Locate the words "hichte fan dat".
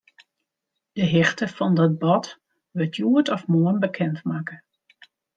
1.11-1.97